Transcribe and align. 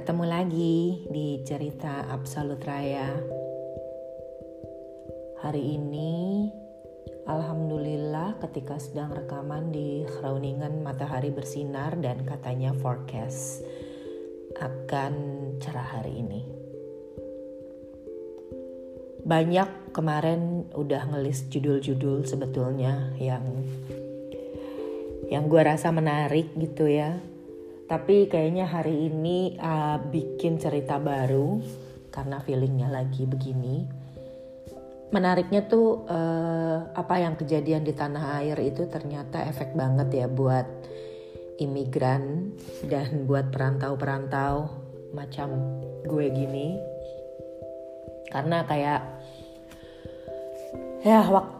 Ketemu 0.00 0.24
lagi 0.24 1.04
di 1.12 1.44
cerita 1.44 2.08
Absolut 2.08 2.56
Raya. 2.64 3.20
Hari 5.44 5.76
ini, 5.76 6.48
Alhamdulillah 7.28 8.40
ketika 8.40 8.80
sedang 8.80 9.12
rekaman 9.12 9.68
di 9.68 10.08
Groningen 10.08 10.80
matahari 10.80 11.28
bersinar 11.28 12.00
dan 12.00 12.24
katanya 12.24 12.72
forecast 12.80 13.60
akan 14.56 15.12
cerah 15.60 16.00
hari 16.00 16.24
ini. 16.24 16.48
Banyak 19.20 19.92
kemarin 19.92 20.72
udah 20.72 21.12
ngelis 21.12 21.44
judul-judul 21.52 22.24
sebetulnya 22.24 23.12
yang 23.20 23.44
yang 25.28 25.44
gue 25.44 25.60
rasa 25.60 25.92
menarik 25.92 26.56
gitu 26.56 26.88
ya 26.88 27.20
tapi 27.90 28.30
kayaknya 28.30 28.70
hari 28.70 29.10
ini 29.10 29.58
uh, 29.58 29.98
bikin 29.98 30.62
cerita 30.62 31.02
baru 31.02 31.58
karena 32.14 32.38
feelingnya 32.38 32.86
lagi 32.86 33.26
begini. 33.26 33.82
Menariknya 35.10 35.66
tuh 35.66 36.06
uh, 36.06 36.86
apa 36.94 37.18
yang 37.18 37.34
kejadian 37.34 37.82
di 37.82 37.90
tanah 37.90 38.38
air 38.38 38.54
itu 38.62 38.86
ternyata 38.86 39.42
efek 39.42 39.74
banget 39.74 40.22
ya 40.22 40.26
buat 40.30 40.70
imigran 41.58 42.54
dan 42.86 43.26
buat 43.26 43.50
perantau-perantau 43.50 44.70
macam 45.10 45.50
gue 46.06 46.26
gini. 46.30 46.78
Karena 48.30 48.62
kayak 48.70 49.02
ya 51.02 51.26
waktu 51.26 51.59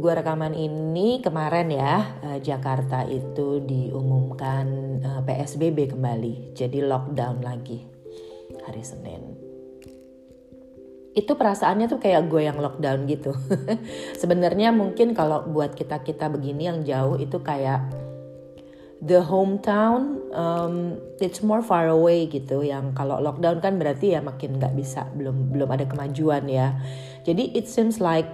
gue 0.00 0.12
rekaman 0.14 0.54
ini 0.54 1.18
kemarin 1.18 1.68
ya 1.68 2.16
uh, 2.22 2.38
Jakarta 2.38 3.04
itu 3.04 3.60
diumumkan 3.60 4.66
eh, 5.02 5.20
PSBB 5.26 5.92
kembali, 5.92 6.56
jadi 6.56 6.86
lockdown 6.86 7.44
lagi 7.44 7.84
hari 8.64 8.82
Senin. 8.86 9.22
Itu 11.10 11.34
perasaannya 11.34 11.90
tuh 11.90 11.98
kayak 11.98 12.30
gue 12.30 12.46
yang 12.46 12.62
lockdown 12.62 13.04
gitu. 13.10 13.34
Sebenarnya 14.20 14.70
mungkin 14.70 15.12
kalau 15.12 15.44
buat 15.50 15.74
kita 15.74 16.00
kita 16.06 16.30
begini 16.30 16.70
yang 16.70 16.80
jauh 16.86 17.18
itu 17.18 17.42
kayak 17.42 17.82
the 19.00 19.20
hometown 19.24 20.20
um, 20.36 21.00
it's 21.24 21.40
more 21.40 21.64
far 21.64 21.88
away 21.88 22.28
gitu 22.28 22.60
yang 22.60 22.92
kalau 22.92 23.16
lockdown 23.16 23.58
kan 23.64 23.80
berarti 23.80 24.12
ya 24.12 24.20
makin 24.20 24.60
nggak 24.60 24.76
bisa 24.76 25.08
belum 25.16 25.56
belum 25.56 25.72
ada 25.72 25.88
kemajuan 25.88 26.44
ya 26.44 26.76
jadi 27.24 27.48
it 27.56 27.64
seems 27.64 27.96
like 27.96 28.28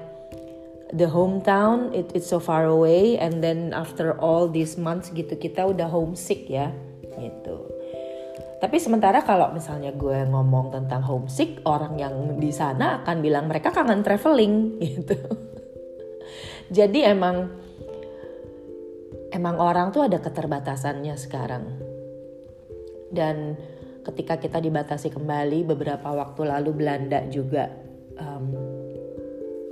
the 0.95 1.09
hometown 1.11 1.91
it, 1.91 2.11
it's 2.15 2.31
so 2.31 2.39
far 2.39 2.67
away 2.71 3.19
and 3.19 3.43
then 3.43 3.75
after 3.75 4.15
all 4.23 4.47
these 4.47 4.79
months 4.79 5.11
gitu 5.11 5.35
kita 5.35 5.67
udah 5.67 5.91
homesick 5.91 6.47
ya 6.47 6.71
gitu. 7.19 7.67
Tapi 8.57 8.81
sementara 8.81 9.21
kalau 9.21 9.53
misalnya 9.53 9.93
gue 9.93 10.25
ngomong 10.33 10.73
tentang 10.73 11.05
homesick 11.05 11.61
orang 11.69 12.01
yang 12.01 12.41
di 12.41 12.49
sana 12.49 13.05
akan 13.05 13.21
bilang 13.21 13.53
mereka 13.53 13.69
kangen 13.69 14.01
traveling 14.01 14.75
gitu. 14.85 15.19
Jadi 16.73 17.05
emang 17.05 17.53
emang 19.31 19.57
orang 19.61 19.93
tuh 19.93 20.09
ada 20.09 20.19
keterbatasannya 20.19 21.15
sekarang. 21.21 21.65
Dan 23.13 23.55
ketika 24.03 24.41
kita 24.41 24.59
dibatasi 24.59 25.13
kembali 25.13 25.67
beberapa 25.67 26.11
waktu 26.15 26.49
lalu 26.49 26.71
Belanda 26.75 27.23
juga 27.29 27.71
um, 28.19 28.66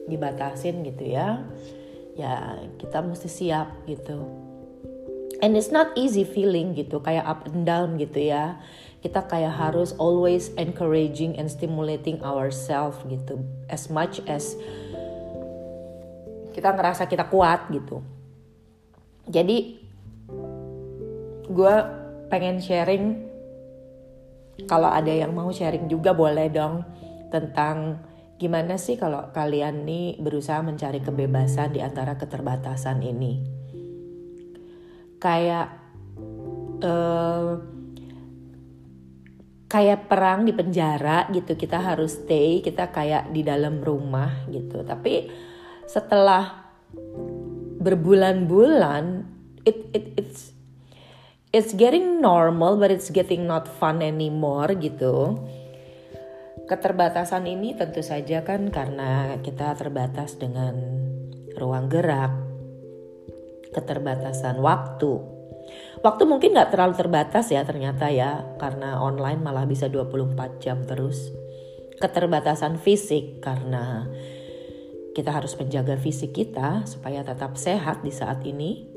dibatasin 0.08 0.84
gitu 0.84 1.04
ya. 1.04 1.44
Ya 2.14 2.62
kita 2.78 3.02
mesti 3.02 3.26
siap 3.26 3.84
gitu. 3.88 4.24
And 5.42 5.58
it's 5.58 5.68
not 5.68 5.92
easy 5.98 6.22
feeling 6.22 6.72
gitu 6.78 7.02
kayak 7.02 7.26
up 7.26 7.44
and 7.50 7.66
down 7.66 8.00
gitu 8.00 8.30
ya. 8.32 8.56
Kita 9.04 9.28
kayak 9.28 9.52
harus 9.52 9.92
always 10.00 10.48
encouraging 10.56 11.36
and 11.36 11.50
stimulating 11.50 12.22
ourselves 12.24 12.96
gitu. 13.10 13.42
As 13.68 13.92
much 13.92 14.24
as 14.24 14.56
kita 16.54 16.70
ngerasa 16.70 17.10
kita 17.10 17.26
kuat 17.28 17.68
gitu. 17.74 18.00
Jadi 19.28 19.82
gue 21.44 21.74
pengen 22.32 22.62
sharing 22.62 23.26
kalau 24.64 24.88
ada 24.88 25.10
yang 25.10 25.34
mau 25.34 25.50
sharing 25.50 25.90
juga 25.90 26.14
boleh 26.14 26.46
dong 26.48 26.86
tentang 27.28 27.98
Gimana 28.34 28.74
sih 28.74 28.98
kalau 28.98 29.30
kalian 29.30 29.86
nih 29.86 30.18
berusaha 30.18 30.58
mencari 30.58 30.98
kebebasan 30.98 31.70
di 31.70 31.78
antara 31.78 32.18
keterbatasan 32.18 32.98
ini? 33.06 33.38
Kayak 35.22 35.70
uh, 36.82 37.62
kayak 39.70 40.10
perang 40.10 40.42
di 40.42 40.52
penjara 40.54 41.30
gitu, 41.30 41.54
kita 41.54 41.78
harus 41.78 42.18
stay, 42.26 42.58
kita 42.58 42.90
kayak 42.90 43.30
di 43.30 43.46
dalam 43.46 43.78
rumah 43.78 44.50
gitu. 44.50 44.82
Tapi 44.82 45.30
setelah 45.86 46.74
berbulan-bulan, 47.78 49.04
it 49.62 49.94
it 49.94 50.10
it's 50.18 50.50
it's 51.54 51.70
getting 51.70 52.18
normal, 52.18 52.82
but 52.82 52.90
it's 52.90 53.14
getting 53.14 53.46
not 53.46 53.70
fun 53.70 54.02
anymore 54.02 54.74
gitu 54.74 55.38
Keterbatasan 56.64 57.44
ini 57.44 57.76
tentu 57.76 58.00
saja 58.00 58.40
kan 58.40 58.72
karena 58.72 59.36
kita 59.44 59.76
terbatas 59.76 60.40
dengan 60.40 60.72
ruang 61.60 61.92
gerak, 61.92 62.32
keterbatasan 63.76 64.64
waktu. 64.64 65.20
Waktu 66.00 66.22
mungkin 66.24 66.56
nggak 66.56 66.72
terlalu 66.72 66.96
terbatas 66.96 67.52
ya 67.52 67.68
ternyata 67.68 68.08
ya, 68.08 68.56
karena 68.56 68.96
online 68.96 69.44
malah 69.44 69.68
bisa 69.68 69.92
24 69.92 70.64
jam 70.64 70.80
terus. 70.88 71.28
Keterbatasan 72.00 72.80
fisik 72.80 73.44
karena 73.44 74.08
kita 75.12 75.36
harus 75.36 75.60
menjaga 75.60 76.00
fisik 76.00 76.32
kita 76.32 76.88
supaya 76.88 77.20
tetap 77.20 77.60
sehat 77.60 78.00
di 78.00 78.12
saat 78.12 78.40
ini. 78.48 78.88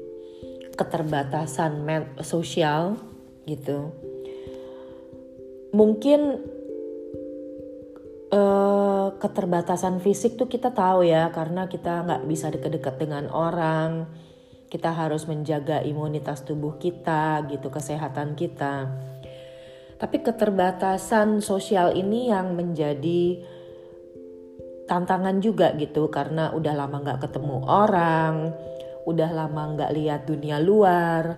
Keterbatasan 0.72 1.84
sosial 2.24 2.96
gitu. 3.44 3.92
Mungkin 5.76 6.42
keterbatasan 9.18 10.00
fisik 10.00 10.38
tuh 10.38 10.50
kita 10.50 10.74
tahu 10.74 11.06
ya 11.06 11.30
karena 11.34 11.66
kita 11.66 12.06
nggak 12.06 12.24
bisa 12.30 12.54
deket-deket 12.54 12.96
dengan 13.02 13.30
orang. 13.34 14.06
Kita 14.68 14.92
harus 14.92 15.26
menjaga 15.26 15.80
imunitas 15.82 16.44
tubuh 16.44 16.76
kita 16.76 17.48
gitu 17.48 17.72
kesehatan 17.72 18.36
kita. 18.36 18.88
Tapi 19.98 20.18
keterbatasan 20.22 21.42
sosial 21.42 21.96
ini 21.96 22.30
yang 22.30 22.54
menjadi 22.54 23.42
tantangan 24.88 25.44
juga 25.44 25.76
gitu 25.76 26.08
karena 26.08 26.56
udah 26.56 26.74
lama 26.74 27.04
nggak 27.04 27.28
ketemu 27.28 27.58
orang 27.68 28.56
udah 29.04 29.30
lama 29.36 29.62
nggak 29.76 29.92
lihat 29.94 30.22
dunia 30.28 30.60
luar 30.64 31.36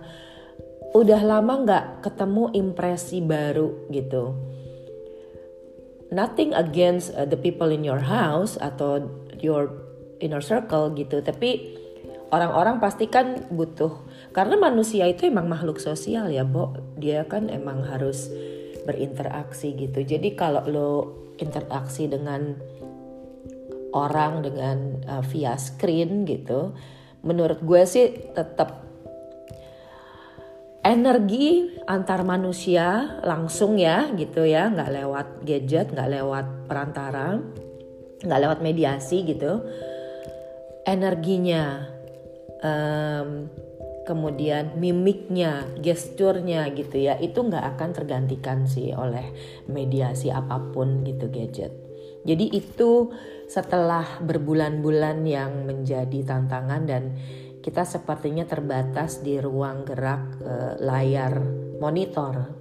udah 0.94 1.20
lama 1.22 1.52
nggak 1.66 1.84
ketemu 2.02 2.50
impresi 2.54 3.18
baru 3.22 3.90
gitu 3.90 4.38
nothing 6.10 6.54
against 6.54 7.14
uh, 7.14 7.26
the 7.26 7.38
people 7.38 7.70
in 7.70 7.86
your 7.86 8.02
house 8.02 8.58
atau 8.58 9.06
your 9.38 9.70
inner 10.18 10.42
circle 10.42 10.92
gitu. 10.94 11.22
Tapi 11.22 11.78
orang-orang 12.34 12.78
pasti 12.78 13.08
kan 13.08 13.48
butuh. 13.50 14.06
Karena 14.30 14.54
manusia 14.58 15.06
itu 15.10 15.26
emang 15.26 15.50
makhluk 15.50 15.82
sosial 15.82 16.30
ya 16.30 16.46
Bo. 16.46 16.76
Dia 16.98 17.26
kan 17.26 17.50
emang 17.50 17.82
harus 17.86 18.30
berinteraksi 18.84 19.74
gitu. 19.74 20.02
Jadi 20.02 20.34
kalau 20.38 20.62
lo 20.66 20.90
interaksi 21.40 22.06
dengan 22.06 22.58
orang 23.90 24.44
dengan 24.46 24.78
uh, 25.06 25.22
via 25.24 25.58
screen 25.58 26.22
gitu 26.26 26.74
menurut 27.20 27.60
gue 27.60 27.82
sih 27.84 28.32
tetap 28.32 28.89
energi 30.80 31.76
antar 31.84 32.24
manusia 32.24 33.20
langsung 33.24 33.76
ya 33.76 34.08
gitu 34.16 34.44
ya. 34.44 34.72
Nggak 34.72 34.90
lewat 34.90 35.26
gadget 35.44 35.86
nggak 35.92 36.10
lewat 36.20 36.46
perantara 36.68 37.40
nggak 38.20 38.40
lewat 38.40 38.58
mediasi 38.60 39.24
gitu. 39.24 39.64
Energinya 40.84 41.84
um, 42.64 43.48
kemudian 44.08 44.76
mimiknya 44.80 45.68
gesturnya 45.80 46.68
gitu 46.72 46.96
ya. 47.00 47.16
Itu 47.20 47.44
nggak 47.44 47.76
akan 47.76 47.90
tergantikan 47.92 48.64
sih 48.64 48.92
oleh 48.96 49.32
mediasi 49.68 50.32
apa 50.32 50.60
pun 50.72 51.04
gitu 51.04 51.28
gadget. 51.28 51.72
Jadi 52.20 52.52
itu 52.52 53.08
setelah 53.48 54.20
berbulan-bulan 54.20 55.24
yang 55.24 55.64
menjadi 55.64 56.20
tantangan 56.22 56.84
dan 56.84 57.16
kita 57.60 57.84
sepertinya 57.84 58.48
terbatas 58.48 59.20
di 59.20 59.36
ruang 59.36 59.84
gerak 59.84 60.40
e, 60.40 60.54
layar 60.80 61.40
monitor. 61.80 62.56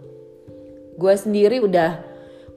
Gue 1.00 1.16
sendiri 1.16 1.64
udah 1.64 2.08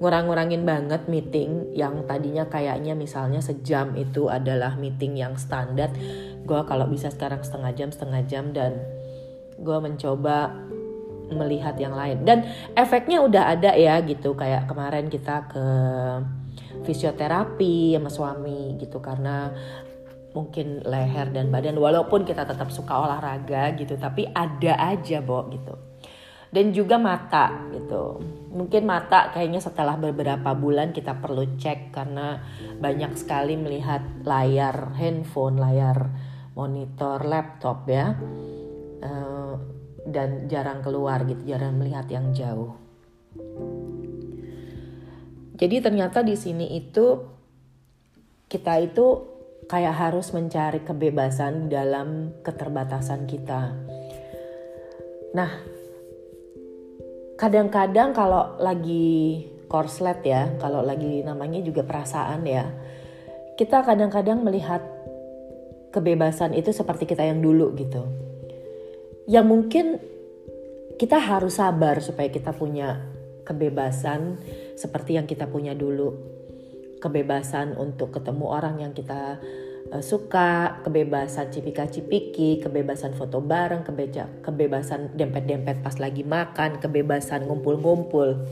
ngurang-ngurangin 0.03 0.67
banget 0.67 1.07
meeting 1.07 1.71
yang 1.79 2.03
tadinya 2.11 2.51
kayaknya 2.51 2.99
misalnya 2.99 3.39
sejam 3.39 3.95
itu 3.95 4.27
adalah 4.27 4.75
meeting 4.75 5.15
yang 5.15 5.39
standar. 5.39 5.95
Gue 6.43 6.67
kalau 6.67 6.91
bisa 6.91 7.15
sekarang 7.15 7.47
setengah 7.47 7.71
jam 7.79 7.89
setengah 7.95 8.23
jam 8.27 8.51
dan 8.51 8.83
gue 9.63 9.79
mencoba 9.79 10.51
melihat 11.33 11.79
yang 11.81 11.97
lain 11.97 12.29
dan 12.29 12.45
efeknya 12.77 13.25
udah 13.25 13.57
ada 13.57 13.73
ya 13.73 14.05
gitu 14.05 14.37
kayak 14.37 14.69
kemarin 14.69 15.09
kita 15.09 15.49
ke 15.49 15.65
fisioterapi 16.85 17.97
sama 17.97 18.11
suami 18.11 18.77
gitu 18.77 19.01
karena 19.01 19.49
mungkin 20.33 20.81
leher 20.85 21.29
dan 21.33 21.53
badan 21.53 21.77
walaupun 21.77 22.25
kita 22.25 22.49
tetap 22.49 22.73
suka 22.73 23.05
olahraga 23.05 23.77
gitu 23.77 23.97
tapi 24.01 24.29
ada 24.33 24.77
aja 24.93 25.21
Bo 25.21 25.49
gitu. 25.53 25.75
Dan 26.53 26.69
juga 26.77 27.01
mata 27.01 27.65
gitu. 27.73 28.21
Mungkin 28.53 28.85
mata 28.85 29.33
kayaknya 29.33 29.65
setelah 29.65 29.97
beberapa 29.97 30.53
bulan 30.53 30.93
kita 30.93 31.17
perlu 31.17 31.57
cek 31.57 31.97
karena 31.97 32.45
banyak 32.77 33.17
sekali 33.17 33.57
melihat 33.57 34.05
layar 34.21 34.93
handphone 35.01 35.57
layar 35.57 36.13
monitor 36.53 37.25
laptop 37.25 37.89
ya. 37.89 38.13
Uh, 39.01 39.57
dan 40.05 40.51
jarang 40.51 40.85
keluar 40.85 41.25
gitu 41.25 41.57
jarang 41.57 41.81
melihat 41.81 42.05
yang 42.13 42.37
jauh. 42.37 42.77
Jadi 45.57 45.77
ternyata 45.79 46.21
di 46.27 46.37
sini 46.37 46.75
itu 46.75 47.23
kita 48.51 48.77
itu 48.83 49.32
kayak 49.71 49.95
harus 49.95 50.35
mencari 50.35 50.83
kebebasan 50.83 51.71
dalam 51.71 52.35
keterbatasan 52.43 53.27
kita. 53.27 53.77
Nah, 55.33 55.51
kadang-kadang 57.41 58.13
kalau 58.13 58.59
lagi 58.61 59.47
korslet 59.71 60.21
ya, 60.23 60.43
kalau 60.61 60.85
lagi 60.85 61.25
namanya 61.25 61.65
juga 61.65 61.83
perasaan 61.87 62.45
ya, 62.45 62.69
kita 63.57 63.83
kadang-kadang 63.87 64.45
melihat 64.45 64.85
kebebasan 65.93 66.57
itu 66.57 66.73
seperti 66.73 67.09
kita 67.09 67.25
yang 67.25 67.41
dulu 67.41 67.73
gitu. 67.77 68.05
Yang 69.29 69.47
mungkin 69.47 69.87
kita 71.01 71.17
harus 71.17 71.57
sabar 71.57 72.01
supaya 72.05 72.29
kita 72.29 72.53
punya 72.53 73.01
kebebasan 73.43 74.39
seperti 74.77 75.19
yang 75.19 75.27
kita 75.27 75.51
punya 75.51 75.75
dulu 75.75 76.15
kebebasan 77.03 77.75
untuk 77.75 78.15
ketemu 78.15 78.47
orang 78.47 78.79
yang 78.79 78.95
kita 78.95 79.43
uh, 79.91 79.99
suka, 79.99 80.79
kebebasan 80.87 81.51
cipika-cipiki, 81.51 82.63
kebebasan 82.63 83.19
foto 83.19 83.43
bareng, 83.43 83.83
kebeja, 83.83 84.31
kebebasan 84.47 85.19
dempet-dempet 85.19 85.83
pas 85.83 85.99
lagi 85.99 86.23
makan, 86.23 86.79
kebebasan 86.79 87.51
ngumpul-ngumpul, 87.51 88.47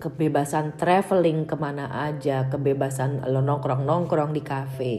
kebebasan 0.00 0.80
traveling 0.80 1.44
ke 1.44 1.54
mana 1.60 2.08
aja, 2.08 2.48
kebebasan 2.48 3.28
lo 3.28 3.44
nongkrong-nongkrong 3.44 4.32
di 4.32 4.40
kafe, 4.40 4.94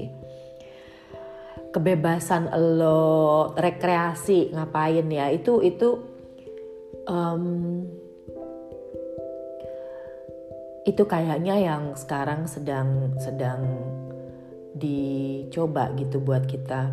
kebebasan 1.74 2.54
lo 2.78 3.52
rekreasi 3.58 4.54
ngapain 4.54 5.08
ya 5.10 5.34
itu 5.34 5.64
itu 5.64 5.90
um, 7.08 7.88
itu 10.82 11.04
kayaknya 11.06 11.62
yang 11.62 11.94
sekarang 11.94 12.50
sedang 12.50 13.14
sedang 13.22 13.62
dicoba 14.74 15.94
gitu 15.94 16.18
buat 16.18 16.50
kita. 16.50 16.90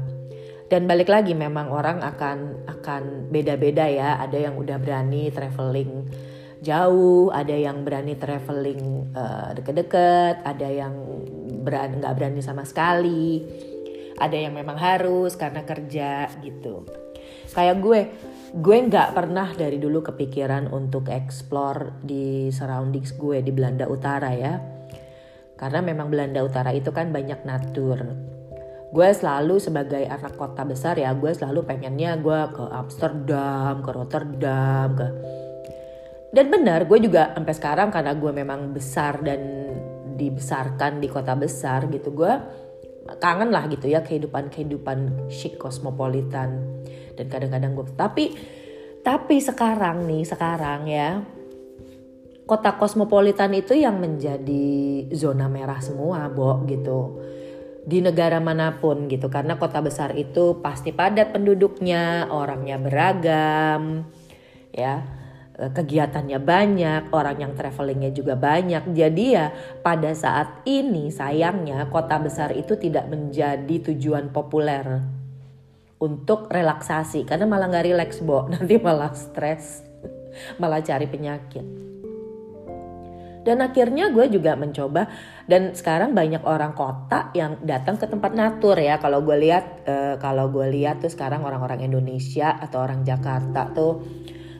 Dan 0.68 0.84
balik 0.84 1.08
lagi 1.08 1.32
memang 1.32 1.72
orang 1.72 2.04
akan 2.04 2.68
akan 2.68 3.32
beda-beda 3.32 3.88
ya. 3.88 4.20
Ada 4.20 4.50
yang 4.50 4.54
udah 4.60 4.76
berani 4.76 5.32
traveling 5.32 6.04
jauh, 6.60 7.32
ada 7.32 7.54
yang 7.56 7.86
berani 7.86 8.18
traveling 8.18 9.08
uh, 9.16 9.56
deket-deket, 9.56 10.44
ada 10.44 10.68
yang 10.68 10.92
berani 11.64 12.04
nggak 12.04 12.14
berani 12.18 12.40
sama 12.44 12.68
sekali, 12.68 13.46
ada 14.18 14.36
yang 14.36 14.52
memang 14.52 14.76
harus 14.76 15.38
karena 15.38 15.64
kerja 15.64 16.28
gitu. 16.44 16.84
Kayak 17.48 17.76
gue, 17.80 18.00
gue 18.48 18.76
nggak 18.88 19.12
pernah 19.12 19.52
dari 19.52 19.76
dulu 19.76 20.00
kepikiran 20.00 20.72
untuk 20.72 21.12
explore 21.12 22.00
di 22.00 22.48
surroundings 22.48 23.12
gue 23.16 23.44
di 23.44 23.52
Belanda 23.52 23.84
Utara 23.84 24.32
ya. 24.32 24.56
Karena 25.58 25.82
memang 25.82 26.08
Belanda 26.08 26.40
Utara 26.40 26.72
itu 26.72 26.88
kan 26.94 27.10
banyak 27.10 27.44
natur. 27.44 27.98
Gue 28.88 29.08
selalu 29.12 29.60
sebagai 29.60 30.00
anak 30.08 30.40
kota 30.40 30.64
besar 30.64 30.96
ya, 30.96 31.12
gue 31.12 31.28
selalu 31.28 31.68
pengennya 31.68 32.16
gue 32.16 32.40
ke 32.56 32.64
Amsterdam, 32.72 33.84
ke 33.84 33.90
Rotterdam, 33.92 34.88
ke 34.96 35.06
dan 36.28 36.52
benar 36.52 36.84
gue 36.84 36.98
juga 37.00 37.32
sampai 37.32 37.54
sekarang 37.56 37.88
karena 37.88 38.12
gue 38.12 38.32
memang 38.32 38.76
besar 38.76 39.24
dan 39.24 39.40
dibesarkan 40.18 41.00
di 41.00 41.08
kota 41.08 41.32
besar 41.32 41.88
gitu 41.88 42.12
gue 42.12 42.32
kangen 43.16 43.48
lah 43.48 43.64
gitu 43.72 43.88
ya 43.88 44.04
kehidupan 44.04 44.52
kehidupan 44.52 45.30
chic 45.32 45.56
kosmopolitan 45.56 46.84
dan 47.16 47.26
kadang-kadang 47.32 47.72
gue 47.72 47.86
tapi 47.96 48.24
tapi 49.00 49.40
sekarang 49.40 50.04
nih 50.04 50.28
sekarang 50.28 50.84
ya 50.84 51.24
kota 52.48 52.80
kosmopolitan 52.80 53.52
itu 53.52 53.76
yang 53.76 54.00
menjadi 54.00 55.04
zona 55.12 55.52
merah 55.52 55.84
semua 55.84 56.32
bo 56.32 56.64
gitu. 56.64 57.20
Di 57.88 58.00
negara 58.04 58.40
mana 58.40 58.80
pun 58.80 59.08
gitu 59.08 59.28
karena 59.32 59.56
kota 59.56 59.80
besar 59.80 60.12
itu 60.16 60.60
pasti 60.60 60.92
padat 60.92 61.32
penduduknya 61.32 62.28
orangnya 62.28 62.76
beragam 62.76 64.04
ya 64.72 65.08
kegiatannya 65.58 66.38
banyak, 66.38 67.02
orang 67.10 67.42
yang 67.42 67.52
travelingnya 67.58 68.14
juga 68.14 68.38
banyak. 68.38 68.94
Jadi 68.94 69.24
ya 69.34 69.50
pada 69.82 70.14
saat 70.14 70.62
ini 70.70 71.10
sayangnya 71.10 71.90
kota 71.90 72.22
besar 72.22 72.54
itu 72.54 72.78
tidak 72.78 73.10
menjadi 73.10 73.90
tujuan 73.90 74.30
populer 74.30 75.02
untuk 75.98 76.46
relaksasi. 76.46 77.26
Karena 77.26 77.50
malah 77.50 77.66
nggak 77.66 77.86
relax 77.90 78.22
bo. 78.22 78.46
Nanti 78.54 78.78
malah 78.78 79.10
stres 79.18 79.82
malah 80.62 80.78
cari 80.78 81.10
penyakit. 81.10 81.66
Dan 83.42 83.64
akhirnya 83.64 84.12
gue 84.12 84.28
juga 84.28 84.60
mencoba 84.60 85.08
dan 85.48 85.72
sekarang 85.72 86.12
banyak 86.12 86.44
orang 86.44 86.76
kota 86.76 87.32
yang 87.32 87.56
datang 87.64 87.96
ke 87.96 88.04
tempat 88.04 88.36
natur 88.36 88.76
ya. 88.76 89.00
Kalau 89.00 89.24
gue 89.24 89.40
lihat 89.40 89.88
uh, 89.88 90.14
kalau 90.20 90.52
gue 90.52 90.68
lihat 90.68 91.00
tuh 91.00 91.08
sekarang 91.08 91.40
orang-orang 91.42 91.88
Indonesia 91.88 92.52
atau 92.60 92.84
orang 92.84 93.08
Jakarta 93.08 93.72
tuh 93.72 94.04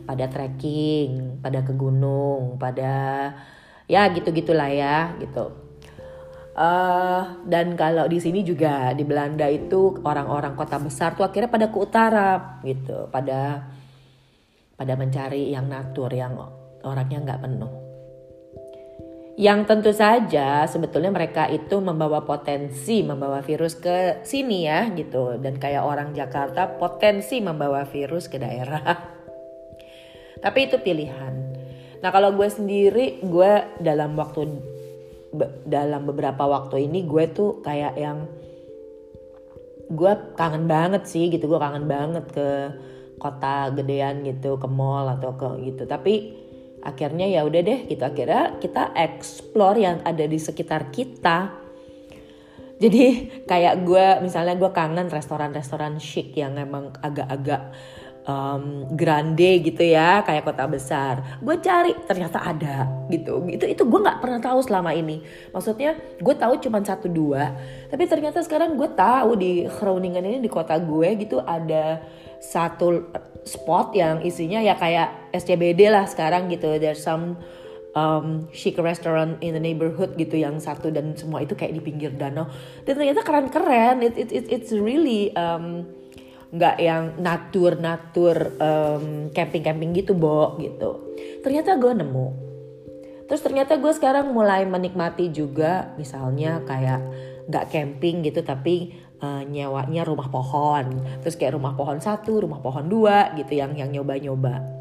pada 0.08 0.25
trekking 0.32 1.44
pada 1.44 1.60
ke 1.60 1.76
gunung 1.76 2.56
pada 2.56 3.37
ya 3.84 4.08
gitu 4.16 4.32
gitulah 4.32 4.72
ya 4.72 5.12
gitu 5.20 5.68
Uh, 6.59 7.38
dan 7.47 7.78
kalau 7.78 8.11
di 8.11 8.18
sini 8.18 8.42
juga 8.42 8.90
di 8.90 9.06
Belanda 9.06 9.47
itu 9.47 9.94
orang-orang 10.02 10.59
kota 10.59 10.75
besar 10.83 11.14
tuh 11.14 11.23
akhirnya 11.23 11.47
pada 11.47 11.71
ke 11.71 11.78
utara 11.78 12.59
gitu, 12.66 13.06
pada 13.14 13.62
pada 14.75 14.94
mencari 14.99 15.54
yang 15.54 15.71
natur 15.71 16.11
yang 16.11 16.35
orangnya 16.83 17.23
nggak 17.23 17.42
penuh. 17.47 17.73
Yang 19.38 19.61
tentu 19.71 19.94
saja 19.94 20.66
sebetulnya 20.66 21.14
mereka 21.14 21.47
itu 21.47 21.78
membawa 21.78 22.26
potensi 22.26 23.06
membawa 23.06 23.38
virus 23.38 23.78
ke 23.78 24.26
sini 24.26 24.66
ya 24.66 24.90
gitu 24.99 25.38
dan 25.38 25.62
kayak 25.62 25.87
orang 25.87 26.11
Jakarta 26.11 26.75
potensi 26.75 27.38
membawa 27.38 27.87
virus 27.87 28.26
ke 28.26 28.42
daerah. 28.42 29.14
Tapi 30.38 30.59
itu 30.71 30.76
pilihan. 30.78 31.35
Nah 31.99 32.11
kalau 32.14 32.35
gue 32.35 32.47
sendiri 32.47 33.23
gue 33.23 33.52
dalam 33.83 34.14
waktu 34.14 34.47
dalam 35.66 36.09
beberapa 36.09 36.47
waktu 36.49 36.88
ini 36.88 37.04
gue 37.04 37.25
tuh 37.35 37.61
kayak 37.61 37.95
yang 37.99 38.25
gue 39.88 40.12
kangen 40.38 40.71
banget 40.71 41.04
sih 41.09 41.28
gitu. 41.33 41.50
Gue 41.50 41.61
kangen 41.61 41.90
banget 41.90 42.25
ke 42.30 42.49
kota 43.18 43.75
gedean 43.75 44.23
gitu 44.23 44.57
ke 44.57 44.68
mall 44.71 45.11
atau 45.11 45.35
ke 45.35 45.49
gitu. 45.66 45.85
Tapi 45.85 46.14
akhirnya 46.87 47.26
ya 47.26 47.42
udah 47.42 47.61
deh 47.61 47.80
gitu. 47.90 48.02
Akhirnya 48.07 48.57
kita 48.62 48.95
explore 48.95 49.78
yang 49.83 49.99
ada 50.07 50.25
di 50.25 50.38
sekitar 50.38 50.95
kita. 50.95 51.66
Jadi 52.78 53.26
kayak 53.42 53.83
gue 53.83 54.07
misalnya 54.23 54.54
gue 54.54 54.71
kangen 54.71 55.11
restoran-restoran 55.11 55.99
chic 55.99 56.30
yang 56.38 56.54
emang 56.54 56.95
agak-agak 57.02 57.75
um, 58.28 58.85
grande 58.92 59.64
gitu 59.64 59.80
ya 59.80 60.20
kayak 60.23 60.44
kota 60.44 60.68
besar. 60.68 61.40
Gue 61.40 61.56
cari 61.58 61.97
ternyata 62.04 62.44
ada 62.44 62.85
gitu. 63.08 63.40
Itu 63.49 63.64
itu 63.64 63.82
gue 63.88 64.00
nggak 64.04 64.20
pernah 64.20 64.38
tahu 64.38 64.61
selama 64.61 64.92
ini. 64.92 65.25
Maksudnya 65.50 65.97
gue 66.20 66.35
tahu 66.37 66.61
cuma 66.61 66.85
satu 66.85 67.08
dua. 67.08 67.56
Tapi 67.88 68.04
ternyata 68.04 68.44
sekarang 68.44 68.76
gue 68.76 68.92
tahu 68.92 69.30
di 69.40 69.64
Groningen 69.66 70.23
ini 70.23 70.38
di 70.44 70.52
kota 70.52 70.76
gue 70.76 71.16
gitu 71.16 71.40
ada 71.40 72.04
satu 72.38 73.11
spot 73.42 73.97
yang 73.97 74.23
isinya 74.23 74.62
ya 74.62 74.76
kayak 74.76 75.32
SCBD 75.32 75.88
lah 75.88 76.04
sekarang 76.04 76.52
gitu. 76.52 76.76
There's 76.76 77.00
some 77.00 77.40
um, 77.97 78.47
chic 78.52 78.76
restaurant 78.76 79.40
in 79.40 79.56
the 79.56 79.62
neighborhood 79.62 80.14
gitu 80.20 80.37
yang 80.37 80.61
satu 80.61 80.92
dan 80.92 81.16
semua 81.16 81.40
itu 81.42 81.56
kayak 81.56 81.73
di 81.73 81.80
pinggir 81.80 82.12
danau. 82.12 82.47
Dan 82.85 83.00
ternyata 83.00 83.25
keren-keren. 83.25 84.04
It, 84.04 84.14
it, 84.20 84.30
it, 84.30 84.44
it's 84.52 84.70
really 84.70 85.32
um, 85.35 85.88
nggak 86.49 86.76
yang 86.81 87.21
natur 87.21 87.76
natur 87.76 88.57
um, 88.57 89.28
camping 89.37 89.61
camping 89.61 89.90
gitu 89.93 90.17
bo 90.17 90.57
gitu. 90.57 91.14
Ternyata 91.45 91.76
gue 91.76 91.93
nemu. 91.93 92.28
Terus 93.28 93.45
ternyata 93.45 93.76
gue 93.76 93.93
sekarang 93.93 94.33
mulai 94.33 94.64
menikmati 94.64 95.28
juga 95.28 95.93
misalnya 96.00 96.64
kayak 96.64 97.00
nggak 97.49 97.69
camping 97.69 98.25
gitu 98.25 98.40
tapi 98.40 98.97
uh, 99.21 99.45
nyewanya 99.45 100.09
rumah 100.09 100.33
pohon. 100.33 101.05
Terus 101.21 101.37
kayak 101.37 101.57
rumah 101.61 101.76
pohon 101.76 102.00
satu 102.00 102.40
rumah 102.40 102.64
pohon 102.64 102.88
dua 102.88 103.37
gitu 103.37 103.52
yang 103.52 103.76
yang 103.76 103.93
nyoba 103.93 104.17
nyoba 104.17 104.78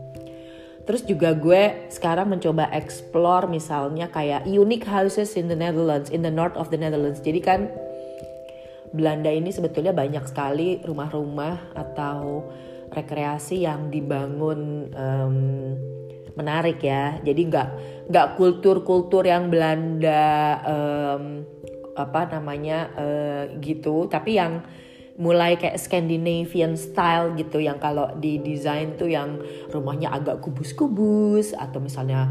Terus 0.87 1.03
juga 1.03 1.35
gue 1.35 1.91
sekarang 1.91 2.31
mencoba 2.31 2.71
explore 2.71 3.43
misalnya 3.51 4.07
kayak 4.07 4.47
unique 4.47 4.87
houses 4.87 5.35
in 5.35 5.51
the 5.51 5.59
Netherlands, 5.59 6.07
in 6.07 6.23
the 6.23 6.31
north 6.31 6.55
of 6.55 6.71
the 6.71 6.79
Netherlands. 6.79 7.19
Jadi 7.19 7.43
kan 7.43 7.67
Belanda 8.97 9.29
ini 9.29 9.53
sebetulnya 9.53 9.93
banyak 9.93 10.25
sekali 10.25 10.81
rumah-rumah 10.81 11.77
atau 11.77 12.49
rekreasi 12.89 13.63
yang 13.63 13.93
dibangun 13.93 14.89
um, 14.97 15.37
menarik 16.33 16.81
ya. 16.81 17.21
Jadi 17.21 17.41
nggak 17.47 17.69
nggak 18.09 18.27
kultur-kultur 18.35 19.23
yang 19.29 19.53
Belanda 19.53 20.57
um, 20.65 21.45
apa 21.93 22.29
namanya 22.33 22.89
uh, 22.97 23.43
gitu, 23.61 24.09
tapi 24.09 24.37
yang 24.37 24.65
mulai 25.17 25.57
kayak 25.57 25.81
Scandinavian 25.81 26.77
style 26.77 27.33
gitu 27.33 27.57
yang 27.57 27.81
kalau 27.81 28.13
di 28.21 28.37
desain 28.37 28.93
tuh 29.01 29.09
yang 29.09 29.41
rumahnya 29.73 30.13
agak 30.13 30.45
kubus-kubus 30.45 31.57
atau 31.57 31.81
misalnya 31.81 32.29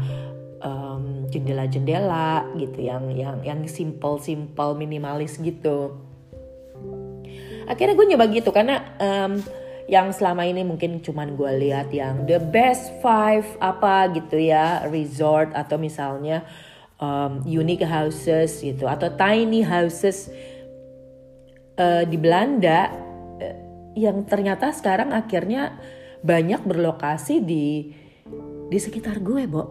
um, 0.63 1.27
jendela-jendela 1.27 2.47
gitu 2.55 2.87
yang 2.87 3.11
yang 3.11 3.43
yang 3.43 3.59
simple-simple 3.67 4.79
minimalis 4.79 5.35
gitu. 5.35 6.06
Akhirnya 7.67 7.93
gue 7.99 8.07
nyoba 8.15 8.25
gitu 8.31 8.49
karena 8.55 8.81
um, 8.97 9.43
yang 9.87 10.11
selama 10.11 10.43
ini 10.43 10.67
mungkin 10.67 10.99
cuman 10.99 11.35
gue 11.39 11.51
lihat 11.67 11.91
yang 11.95 12.27
the 12.27 12.39
best 12.39 12.91
five 12.99 13.47
apa 13.63 14.11
gitu 14.11 14.35
ya 14.35 14.83
resort 14.91 15.55
atau 15.55 15.79
misalnya 15.79 16.43
um, 16.99 17.39
unique 17.47 17.87
houses 17.87 18.59
gitu 18.59 18.83
atau 18.83 19.07
tiny 19.15 19.63
houses 19.63 20.27
uh, 21.79 22.03
di 22.03 22.17
Belanda 22.19 22.91
uh, 23.39 23.55
yang 23.95 24.27
ternyata 24.27 24.75
sekarang 24.75 25.15
akhirnya 25.15 25.79
banyak 26.19 26.61
berlokasi 26.67 27.39
di 27.39 27.95
di 28.67 28.77
sekitar 28.77 29.23
gue, 29.23 29.47
Bo. 29.47 29.63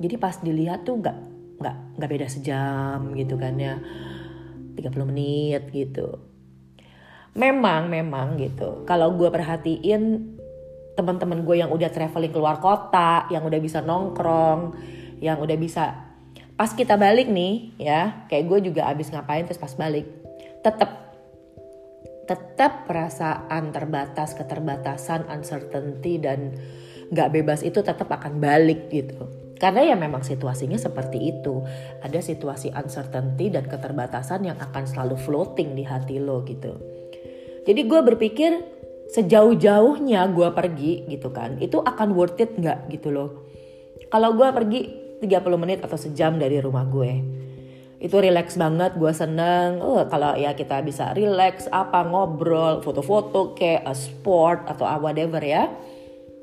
Jadi 0.00 0.16
pas 0.16 0.40
dilihat 0.40 0.88
tuh 0.88 0.98
nggak 0.98 1.18
nggak 1.60 1.76
nggak 2.00 2.10
beda 2.10 2.26
sejam 2.32 3.12
gitu 3.12 3.36
kan 3.36 3.54
ya. 3.60 3.76
30 4.74 5.10
menit 5.12 5.70
gitu. 5.70 6.33
Memang 7.34 7.90
memang 7.90 8.38
gitu. 8.38 8.86
Kalau 8.86 9.14
gue 9.18 9.26
perhatiin 9.26 10.34
teman-teman 10.94 11.42
gue 11.42 11.58
yang 11.58 11.70
udah 11.74 11.90
traveling 11.90 12.30
keluar 12.30 12.62
kota, 12.62 13.26
yang 13.30 13.42
udah 13.42 13.58
bisa 13.58 13.82
nongkrong, 13.82 14.78
yang 15.18 15.42
udah 15.42 15.58
bisa 15.58 16.14
pas 16.54 16.70
kita 16.70 16.94
balik 16.94 17.26
nih 17.26 17.74
ya, 17.82 18.30
kayak 18.30 18.46
gue 18.46 18.70
juga 18.70 18.86
abis 18.86 19.10
ngapain 19.10 19.42
terus 19.42 19.58
pas 19.58 19.74
balik, 19.74 20.06
tetap 20.62 21.04
tetap 22.24 22.86
perasaan 22.88 23.74
terbatas, 23.74 24.32
keterbatasan, 24.38 25.28
uncertainty 25.28 26.22
dan 26.22 26.54
nggak 27.10 27.34
bebas 27.34 27.60
itu 27.66 27.82
tetap 27.82 28.08
akan 28.08 28.38
balik 28.38 28.88
gitu. 28.88 29.28
Karena 29.58 29.86
ya 29.86 29.96
memang 29.98 30.22
situasinya 30.26 30.78
seperti 30.78 31.30
itu. 31.30 31.62
Ada 32.02 32.20
situasi 32.22 32.74
uncertainty 32.74 33.54
dan 33.54 33.66
keterbatasan 33.70 34.46
yang 34.46 34.58
akan 34.58 34.84
selalu 34.86 35.14
floating 35.18 35.78
di 35.78 35.84
hati 35.86 36.18
lo 36.18 36.42
gitu. 36.42 36.93
Jadi 37.64 37.80
gue 37.88 38.00
berpikir 38.04 38.50
sejauh-jauhnya 39.12 40.24
gue 40.32 40.48
pergi 40.52 41.08
gitu 41.08 41.32
kan, 41.32 41.56
itu 41.60 41.80
akan 41.80 42.12
worth 42.12 42.40
it 42.40 42.56
nggak 42.56 42.92
gitu 42.92 43.12
loh. 43.12 43.48
Kalau 44.08 44.36
gue 44.36 44.48
pergi 44.52 44.80
30 45.24 45.62
menit 45.62 45.80
atau 45.80 45.96
sejam 45.96 46.36
dari 46.36 46.60
rumah 46.60 46.84
gue 46.84 47.44
itu 48.04 48.16
relax 48.20 48.60
banget 48.60 49.00
gue 49.00 49.12
seneng. 49.16 49.80
Uh, 49.80 50.04
kalau 50.12 50.36
ya 50.36 50.52
kita 50.52 50.84
bisa 50.84 51.16
relax 51.16 51.64
apa 51.72 52.04
ngobrol 52.04 52.84
foto-foto 52.84 53.56
kayak 53.56 53.88
a 53.88 53.96
sport 53.96 54.68
atau 54.68 54.84
whatever 55.00 55.40
ya 55.40 55.72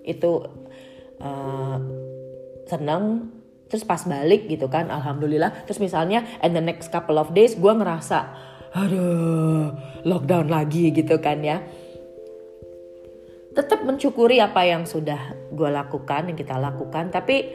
itu 0.01 0.41
uh, 1.21 1.77
seneng. 2.65 3.29
Terus 3.69 3.85
pas 3.85 4.01
balik 4.03 4.49
gitu 4.49 4.65
kan 4.73 4.89
alhamdulillah. 4.89 5.53
Terus 5.69 5.77
misalnya 5.77 6.25
and 6.41 6.57
the 6.57 6.63
next 6.65 6.89
couple 6.89 7.21
of 7.21 7.29
days 7.37 7.53
gue 7.53 7.69
ngerasa 7.69 8.49
aduh 8.73 9.90
lockdown 10.03 10.47
lagi 10.49 10.89
gitu 10.93 11.17
kan 11.21 11.41
ya. 11.41 11.61
Tetap 13.51 13.83
mencukuri 13.83 14.39
apa 14.39 14.63
yang 14.63 14.87
sudah 14.87 15.35
gue 15.51 15.69
lakukan 15.69 16.31
yang 16.31 16.37
kita 16.39 16.55
lakukan 16.55 17.11
tapi 17.11 17.51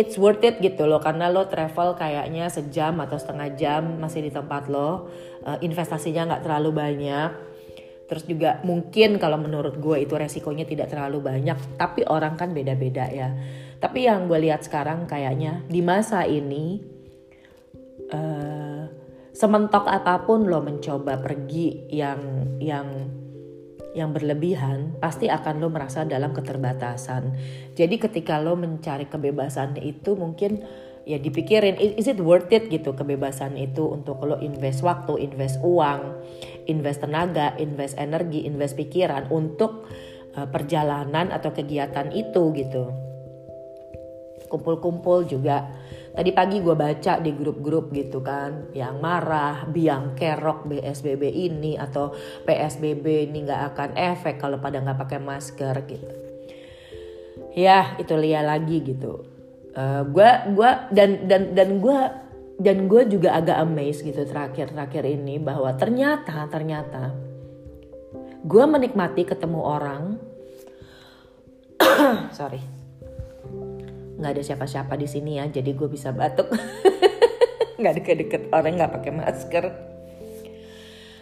it's 0.00 0.16
worth 0.16 0.40
it 0.40 0.56
gitu 0.64 0.88
loh 0.88 1.04
karena 1.04 1.28
lo 1.28 1.44
travel 1.52 1.92
kayaknya 1.92 2.48
sejam 2.48 2.96
atau 3.04 3.20
setengah 3.20 3.52
jam 3.52 4.00
masih 4.00 4.24
di 4.24 4.32
tempat 4.32 4.72
lo 4.72 5.12
uh, 5.44 5.58
investasinya 5.60 6.32
nggak 6.32 6.44
terlalu 6.48 6.70
banyak. 6.72 7.30
Terus 8.08 8.28
juga 8.28 8.60
mungkin 8.60 9.16
kalau 9.16 9.40
menurut 9.40 9.80
gue 9.80 10.04
itu 10.04 10.12
resikonya 10.16 10.68
tidak 10.68 10.92
terlalu 10.92 11.24
banyak 11.24 11.56
tapi 11.80 12.04
orang 12.08 12.36
kan 12.36 12.52
beda-beda 12.52 13.08
ya. 13.08 13.32
Tapi 13.80 14.08
yang 14.08 14.28
gue 14.28 14.38
lihat 14.48 14.64
sekarang 14.64 15.04
kayaknya 15.08 15.64
di 15.68 15.80
masa 15.84 16.24
ini 16.24 16.80
uh, 18.12 19.01
sementok 19.42 19.90
apa 19.90 20.22
pun 20.22 20.46
lo 20.46 20.62
mencoba 20.62 21.18
pergi 21.18 21.90
yang 21.90 22.46
yang 22.62 23.10
yang 23.92 24.14
berlebihan, 24.14 24.94
pasti 25.02 25.26
akan 25.26 25.58
lo 25.58 25.66
merasa 25.66 26.06
dalam 26.06 26.30
keterbatasan. 26.30 27.34
Jadi 27.74 27.98
ketika 27.98 28.38
lo 28.38 28.54
mencari 28.54 29.10
kebebasan 29.10 29.76
itu 29.82 30.14
mungkin 30.14 30.62
ya 31.02 31.18
dipikirin 31.18 31.74
is 31.74 32.06
it 32.06 32.22
worth 32.22 32.54
it 32.54 32.70
gitu 32.70 32.94
kebebasan 32.94 33.58
itu 33.58 33.82
untuk 33.82 34.22
lo 34.22 34.38
invest 34.38 34.86
waktu, 34.86 35.26
invest 35.26 35.58
uang, 35.60 36.22
invest 36.70 37.02
tenaga, 37.02 37.58
invest 37.58 37.98
energi, 37.98 38.46
invest 38.46 38.78
pikiran 38.78 39.26
untuk 39.28 39.90
uh, 40.38 40.46
perjalanan 40.46 41.34
atau 41.34 41.50
kegiatan 41.50 42.14
itu 42.14 42.54
gitu. 42.54 42.94
Kumpul-kumpul 44.46 45.26
juga 45.26 45.81
Tadi 46.12 46.28
pagi 46.36 46.60
gue 46.60 46.76
baca 46.76 47.16
di 47.24 47.32
grup-grup 47.32 47.88
gitu 47.96 48.20
kan, 48.20 48.68
yang 48.76 49.00
marah, 49.00 49.64
biang 49.64 50.12
kerok 50.12 50.68
BSBB 50.68 51.24
ini 51.24 51.80
atau 51.80 52.12
PSBB 52.44 53.32
ini 53.32 53.48
nggak 53.48 53.62
akan 53.72 53.90
efek 53.96 54.36
kalau 54.36 54.60
pada 54.60 54.84
nggak 54.84 55.00
pakai 55.08 55.20
masker 55.24 55.74
gitu. 55.88 56.12
Ya 57.56 57.96
itu 57.96 58.12
lihat 58.12 58.44
lagi 58.44 58.84
gitu. 58.84 59.24
Uh, 59.72 60.04
gua 60.04 60.44
gua 60.52 60.70
dan 60.92 61.24
dan 61.24 61.56
dan 61.56 61.80
gue 61.80 61.98
dan 62.60 62.86
gue 62.86 63.02
juga 63.08 63.40
agak 63.40 63.58
amazed 63.64 64.04
gitu 64.04 64.28
terakhir-terakhir 64.28 65.08
ini 65.08 65.40
bahwa 65.40 65.72
ternyata 65.74 66.44
ternyata 66.46 67.10
gue 68.44 68.64
menikmati 68.68 69.26
ketemu 69.26 69.60
orang 69.64 70.02
sorry 72.38 72.81
nggak 74.22 74.38
ada 74.38 74.42
siapa-siapa 74.46 74.94
di 74.94 75.10
sini 75.10 75.42
ya 75.42 75.50
jadi 75.50 75.74
gue 75.74 75.90
bisa 75.90 76.14
batuk. 76.14 76.46
Nggak 77.82 77.94
deket-deket 77.98 78.42
orang 78.54 78.78
nggak 78.78 78.92
pakai 78.94 79.10
masker. 79.10 79.64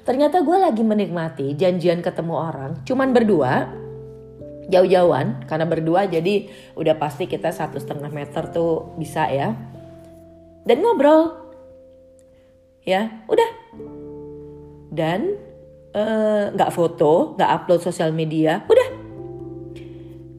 Ternyata 0.05 0.45
gue 0.45 0.57
lagi 0.61 0.85
menikmati 0.85 1.57
janjian 1.57 2.05
ketemu 2.05 2.35
orang 2.37 2.73
cuman 2.85 3.17
berdua 3.17 3.73
jauh-jauhan 4.69 5.49
karena 5.49 5.67
berdua 5.67 6.07
jadi 6.07 6.53
udah 6.77 6.95
pasti 7.01 7.25
kita 7.25 7.49
satu 7.49 7.81
setengah 7.81 8.13
meter 8.13 8.53
tuh 8.53 8.93
bisa 9.01 9.25
ya. 9.33 9.57
Dan 10.69 10.85
ngobrol. 10.85 11.41
Ya 12.85 13.25
udah. 13.25 13.51
Dan 14.93 15.41
eh, 15.97 16.45
nggak 16.53 16.71
uh, 16.71 16.75
foto 16.75 17.35
nggak 17.41 17.51
upload 17.57 17.81
sosial 17.81 18.13
media 18.13 18.61
udah 18.69 18.90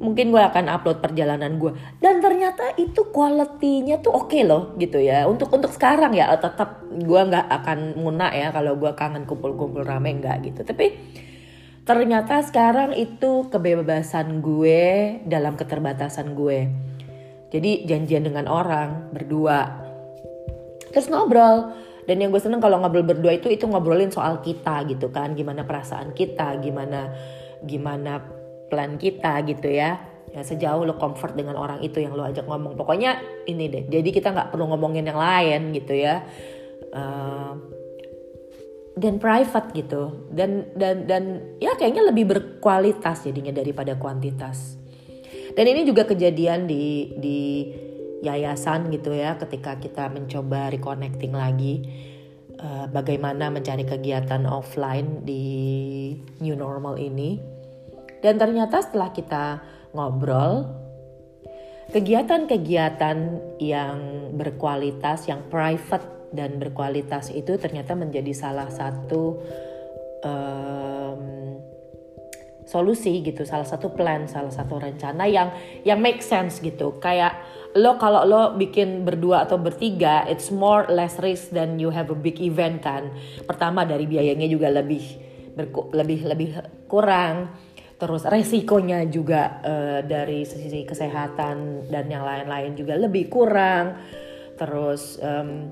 mungkin 0.02 0.34
gue 0.34 0.42
akan 0.42 0.66
upload 0.66 0.98
perjalanan 0.98 1.62
gue 1.62 1.78
dan 2.02 2.18
ternyata 2.20 2.74
itu 2.76 3.14
kualitinya 3.14 4.02
tuh 4.02 4.18
oke 4.18 4.34
okay 4.34 4.42
loh 4.42 4.74
gitu 4.82 4.98
ya. 4.98 5.30
Untuk 5.30 5.54
untuk 5.54 5.70
sekarang 5.70 6.18
ya 6.18 6.34
tetap 6.34 6.82
gue 6.90 7.22
nggak 7.22 7.48
akan 7.62 8.02
nguna 8.02 8.34
ya 8.34 8.50
kalau 8.50 8.74
gue 8.82 8.92
kangen 8.98 9.30
kumpul-kumpul 9.30 9.86
rame 9.86 10.18
nggak 10.18 10.42
gitu. 10.50 10.66
Tapi 10.66 10.98
ternyata 11.86 12.42
sekarang 12.42 12.98
itu 12.98 13.46
kebebasan 13.54 14.42
gue 14.42 15.22
dalam 15.30 15.54
keterbatasan 15.54 16.34
gue. 16.34 16.66
Jadi 17.54 17.86
janjian 17.86 18.26
dengan 18.26 18.50
orang 18.50 19.14
berdua. 19.14 19.70
Terus 20.90 21.08
ngobrol. 21.14 21.78
Dan 22.10 22.18
yang 22.18 22.34
gue 22.34 22.42
seneng 22.42 22.58
kalau 22.58 22.82
ngobrol 22.82 23.06
berdua 23.06 23.38
itu 23.38 23.46
itu 23.54 23.70
ngobrolin 23.70 24.10
soal 24.10 24.42
kita 24.42 24.82
gitu 24.90 25.14
kan. 25.14 25.38
Gimana 25.38 25.62
perasaan 25.62 26.18
kita 26.18 26.58
gimana 26.58 27.14
gimana 27.62 28.41
plan 28.72 28.96
kita 28.96 29.44
gitu 29.44 29.68
ya. 29.68 30.00
Ya 30.32 30.48
sejauh 30.48 30.88
lo 30.88 30.96
comfort 30.96 31.36
dengan 31.36 31.60
orang 31.60 31.84
itu 31.84 32.00
yang 32.00 32.16
lo 32.16 32.24
ajak 32.24 32.48
ngomong. 32.48 32.80
Pokoknya 32.80 33.20
ini 33.52 33.68
deh 33.68 33.84
jadi 33.92 34.10
kita 34.16 34.32
nggak 34.32 34.56
perlu 34.56 34.72
ngomongin 34.72 35.04
yang 35.04 35.20
lain 35.20 35.76
gitu 35.76 35.92
ya. 35.92 36.24
Uh, 36.96 37.60
dan 38.96 39.20
private 39.20 39.76
gitu. 39.76 40.32
Dan 40.32 40.72
dan 40.80 41.04
dan 41.04 41.24
ya 41.60 41.76
kayaknya 41.76 42.08
lebih 42.08 42.32
berkualitas 42.32 43.28
jadinya 43.28 43.52
daripada 43.52 44.00
kuantitas. 44.00 44.80
Dan 45.52 45.68
ini 45.68 45.84
juga 45.84 46.08
kejadian 46.08 46.64
di 46.64 47.12
di 47.20 47.40
yayasan 48.22 48.94
gitu 48.94 49.12
ya 49.12 49.36
ketika 49.36 49.76
kita 49.82 50.08
mencoba 50.08 50.70
reconnecting 50.70 51.34
lagi 51.34 51.82
uh, 52.62 52.86
bagaimana 52.88 53.50
mencari 53.50 53.82
kegiatan 53.84 54.46
offline 54.46 55.26
di 55.26 55.44
new 56.40 56.54
normal 56.54 57.02
ini 57.02 57.42
dan 58.22 58.38
ternyata 58.38 58.86
setelah 58.86 59.10
kita 59.10 59.46
ngobrol, 59.92 60.70
kegiatan-kegiatan 61.92 63.18
yang 63.60 63.98
berkualitas, 64.38 65.28
yang 65.28 65.44
private 65.52 66.32
dan 66.32 66.62
berkualitas 66.62 67.34
itu 67.36 67.60
ternyata 67.60 67.92
menjadi 67.92 68.32
salah 68.32 68.72
satu 68.72 69.42
um, 70.24 71.24
solusi 72.64 73.20
gitu, 73.20 73.44
salah 73.44 73.68
satu 73.68 73.92
plan, 73.92 74.32
salah 74.32 74.54
satu 74.54 74.80
rencana 74.80 75.28
yang 75.28 75.52
yang 75.84 76.00
make 76.00 76.24
sense 76.24 76.64
gitu. 76.64 76.96
Kayak 77.04 77.36
lo 77.76 78.00
kalau 78.00 78.24
lo 78.24 78.56
bikin 78.56 79.04
berdua 79.04 79.44
atau 79.44 79.60
bertiga, 79.60 80.24
it's 80.32 80.48
more 80.54 80.88
less 80.88 81.20
risk 81.20 81.52
than 81.52 81.76
you 81.76 81.92
have 81.92 82.08
a 82.08 82.16
big 82.16 82.40
event 82.40 82.80
kan. 82.80 83.12
Pertama 83.44 83.84
dari 83.84 84.08
biayanya 84.08 84.48
juga 84.48 84.72
lebih 84.72 85.04
berku, 85.52 85.92
lebih 85.92 86.24
lebih 86.32 86.50
kurang 86.88 87.52
terus 88.02 88.26
resikonya 88.26 89.06
juga 89.06 89.62
uh, 89.62 90.00
dari 90.02 90.42
sisi 90.42 90.82
kesehatan 90.90 91.86
dan 91.86 92.10
yang 92.10 92.26
lain-lain 92.26 92.74
juga 92.74 92.98
lebih 92.98 93.30
kurang. 93.30 93.94
Terus 94.58 95.22
um, 95.22 95.70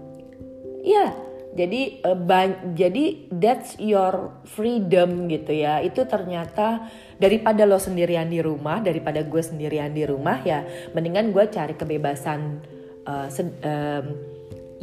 ya 0.86 1.10
jadi 1.58 2.06
uh, 2.06 2.54
jadi 2.78 3.34
that's 3.34 3.82
your 3.82 4.46
freedom 4.46 5.26
gitu 5.26 5.58
ya. 5.58 5.82
Itu 5.82 6.06
ternyata 6.06 6.86
daripada 7.18 7.66
lo 7.66 7.82
sendirian 7.82 8.30
di 8.30 8.46
rumah 8.46 8.78
daripada 8.78 9.26
gue 9.26 9.42
sendirian 9.42 9.90
di 9.90 10.06
rumah 10.06 10.38
ya 10.46 10.62
mendingan 10.94 11.34
gue 11.34 11.50
cari 11.50 11.74
kebebasan 11.74 12.62
uh, 13.10 13.26
um, 13.66 14.06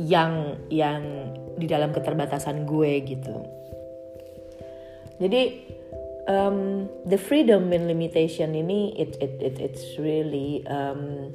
yang 0.02 0.58
yang 0.66 1.30
di 1.54 1.70
dalam 1.70 1.94
keterbatasan 1.94 2.66
gue 2.66 3.06
gitu. 3.06 3.38
Jadi 5.22 5.42
um, 6.26 6.90
the 7.06 7.18
freedom 7.18 7.70
and 7.72 7.86
limitation 7.86 8.52
ini 8.54 8.94
it 8.98 9.18
it, 9.22 9.34
it 9.40 9.56
it's 9.62 9.96
really 9.96 10.62
um, 10.66 11.32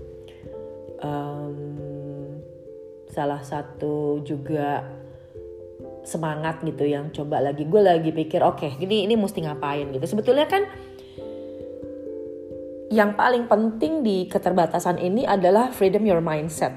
um, 1.02 1.58
salah 3.12 3.44
satu 3.44 4.24
juga 4.24 4.86
semangat 6.02 6.64
gitu 6.64 6.88
yang 6.88 7.10
coba 7.14 7.42
lagi. 7.42 7.68
Gue 7.68 7.82
lagi 7.84 8.12
pikir 8.12 8.44
oke 8.44 8.62
okay, 8.62 8.72
ini 8.84 9.08
ini 9.08 9.16
mesti 9.18 9.44
ngapain 9.44 9.92
gitu. 9.96 10.06
Sebetulnya 10.06 10.48
kan 10.48 10.64
yang 12.92 13.16
paling 13.16 13.48
penting 13.48 14.04
di 14.04 14.28
keterbatasan 14.28 15.00
ini 15.00 15.24
adalah 15.24 15.72
freedom 15.72 16.04
your 16.04 16.20
mindset. 16.20 16.76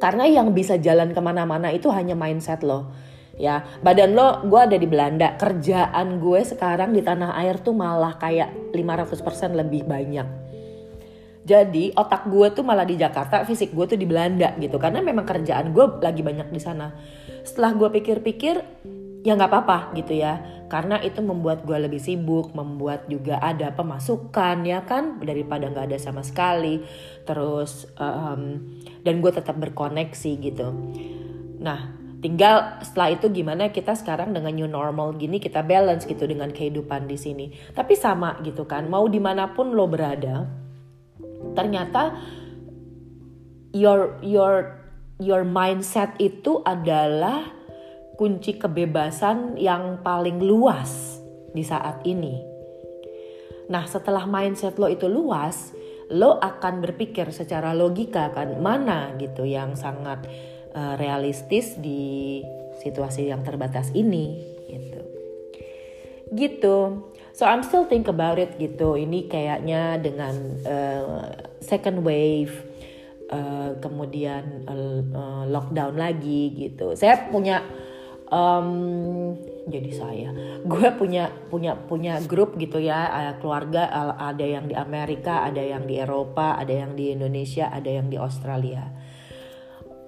Karena 0.00 0.24
yang 0.24 0.56
bisa 0.56 0.80
jalan 0.80 1.12
ke 1.12 1.20
mana-mana 1.20 1.68
itu 1.68 1.92
hanya 1.92 2.16
mindset 2.16 2.64
lo 2.64 2.88
ya 3.40 3.64
badan 3.80 4.12
lo 4.12 4.44
gue 4.44 4.60
ada 4.60 4.76
di 4.76 4.84
Belanda. 4.84 5.32
Kerjaan 5.40 6.20
gue 6.20 6.40
sekarang 6.44 6.92
di 6.92 7.00
tanah 7.00 7.32
air 7.40 7.56
tuh 7.64 7.72
malah 7.72 8.20
kayak 8.20 8.76
500% 8.76 9.56
lebih 9.56 9.88
banyak. 9.88 10.50
Jadi 11.40 11.96
otak 11.96 12.28
gue 12.28 12.52
tuh 12.52 12.60
malah 12.60 12.84
di 12.84 13.00
Jakarta 13.00 13.42
fisik 13.48 13.72
gue 13.72 13.96
tuh 13.96 13.98
di 13.98 14.04
Belanda 14.04 14.52
gitu. 14.60 14.76
Karena 14.76 15.00
memang 15.00 15.24
kerjaan 15.24 15.72
gue 15.72 15.98
lagi 16.04 16.20
banyak 16.20 16.52
di 16.52 16.60
sana. 16.60 16.92
Setelah 17.40 17.72
gue 17.74 17.88
pikir-pikir 17.96 18.60
ya 19.24 19.32
nggak 19.34 19.50
apa-apa 19.50 19.96
gitu 19.96 20.20
ya. 20.20 20.38
Karena 20.70 21.00
itu 21.02 21.18
membuat 21.24 21.66
gue 21.66 21.74
lebih 21.74 21.98
sibuk 21.98 22.54
membuat 22.54 23.08
juga 23.10 23.40
ada 23.40 23.72
pemasukan 23.72 24.68
ya 24.68 24.84
kan? 24.84 25.18
Daripada 25.24 25.66
nggak 25.66 25.90
ada 25.90 25.98
sama 25.98 26.20
sekali. 26.20 26.84
Terus 27.24 27.88
um, 27.96 28.76
dan 29.00 29.24
gue 29.24 29.32
tetap 29.32 29.56
berkoneksi 29.56 30.32
gitu. 30.44 30.68
Nah 31.58 31.99
Tinggal 32.20 32.84
setelah 32.84 33.16
itu 33.16 33.32
gimana 33.32 33.72
kita 33.72 33.96
sekarang 33.96 34.36
dengan 34.36 34.52
new 34.52 34.68
normal 34.68 35.16
gini 35.16 35.40
kita 35.40 35.64
balance 35.64 36.04
gitu 36.04 36.28
dengan 36.28 36.52
kehidupan 36.52 37.08
di 37.08 37.16
sini. 37.16 37.46
Tapi 37.72 37.96
sama 37.96 38.36
gitu 38.44 38.68
kan, 38.68 38.92
mau 38.92 39.08
di 39.08 39.16
mana 39.16 39.56
pun 39.56 39.72
lo 39.72 39.88
berada, 39.88 40.44
ternyata 41.56 42.20
your 43.72 44.20
your 44.20 44.84
your 45.16 45.48
mindset 45.48 46.12
itu 46.20 46.60
adalah 46.60 47.56
kunci 48.20 48.60
kebebasan 48.60 49.56
yang 49.56 50.04
paling 50.04 50.44
luas 50.44 51.24
di 51.56 51.64
saat 51.64 52.04
ini. 52.04 52.36
Nah, 53.72 53.88
setelah 53.88 54.28
mindset 54.28 54.76
lo 54.76 54.92
itu 54.92 55.08
luas, 55.08 55.72
lo 56.12 56.36
akan 56.36 56.84
berpikir 56.84 57.32
secara 57.32 57.72
logika 57.72 58.28
kan 58.34 58.60
mana 58.60 59.14
gitu 59.16 59.48
yang 59.48 59.72
sangat 59.72 60.26
uh, 60.74 60.94
realistis 60.98 61.76
di 61.78 62.42
situasi 62.80 63.28
yang 63.28 63.44
terbatas 63.44 63.92
ini 63.92 64.40
gitu. 64.70 65.00
Gitu. 66.30 66.76
So 67.34 67.48
I'm 67.48 67.64
still 67.64 67.86
think 67.88 68.08
about 68.10 68.36
it 68.36 68.56
gitu. 68.60 68.96
Ini 68.98 69.26
kayaknya 69.30 69.98
dengan 70.00 70.34
uh, 70.64 71.30
second 71.62 72.02
wave 72.04 72.52
uh, 73.30 73.78
kemudian 73.80 74.66
uh, 74.66 75.44
lockdown 75.48 75.96
lagi 75.96 76.52
gitu. 76.54 76.92
Saya 76.94 77.30
punya 77.30 77.64
um, 78.28 79.34
jadi 79.66 79.90
saya. 79.94 80.28
Gue 80.70 80.92
punya 80.94 81.32
punya 81.48 81.74
punya 81.74 82.20
grup 82.22 82.54
gitu 82.60 82.78
ya 82.78 83.34
keluarga 83.40 83.88
ada 84.20 84.44
yang 84.44 84.68
di 84.68 84.76
Amerika 84.76 85.42
ada 85.48 85.60
yang 85.60 85.88
di 85.88 85.96
Eropa 85.96 86.60
ada 86.60 86.70
yang 86.70 86.92
di 86.92 87.16
Indonesia 87.16 87.72
ada 87.72 87.88
yang 87.88 88.12
di 88.12 88.20
Australia 88.20 88.99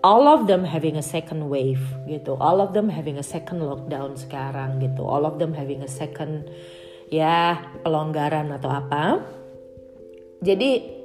all 0.02 0.26
of 0.26 0.50
them 0.50 0.66
having 0.66 0.98
a 0.98 1.04
second 1.04 1.46
wave 1.46 1.82
gitu. 2.10 2.34
All 2.36 2.58
of 2.58 2.74
them 2.74 2.90
having 2.90 3.16
a 3.16 3.26
second 3.26 3.62
lockdown 3.62 4.18
sekarang 4.18 4.82
gitu. 4.82 5.06
All 5.06 5.22
of 5.22 5.38
them 5.38 5.54
having 5.54 5.86
a 5.86 5.90
second 5.90 6.50
ya 7.08 7.62
pelonggaran 7.86 8.50
atau 8.50 8.70
apa. 8.70 9.22
Jadi 10.42 11.00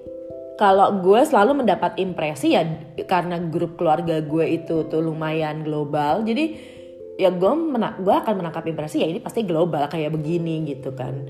kalau 0.57 0.97
gue 1.05 1.21
selalu 1.21 1.61
mendapat 1.61 2.01
impresi 2.01 2.57
ya 2.57 2.65
karena 3.05 3.37
grup 3.37 3.77
keluarga 3.77 4.17
gue 4.25 4.45
itu 4.49 4.89
tuh 4.89 5.01
lumayan 5.05 5.61
global. 5.61 6.25
Jadi 6.25 6.75
ya 7.21 7.29
gue 7.29 7.53
menak 7.53 8.01
gue 8.01 8.13
akan 8.13 8.41
menangkap 8.41 8.65
impresi 8.65 9.01
ya 9.01 9.07
ini 9.09 9.21
pasti 9.21 9.45
global 9.45 9.85
kayak 9.85 10.17
begini 10.17 10.65
gitu 10.65 10.89
kan. 10.97 11.29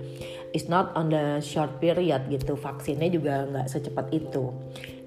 It's 0.55 0.71
not 0.71 0.95
on 0.95 1.11
the 1.11 1.43
short 1.43 1.83
period 1.83 2.31
gitu. 2.31 2.55
Vaksinnya 2.55 3.11
juga 3.11 3.43
nggak 3.43 3.67
secepat 3.67 4.07
itu. 4.15 4.55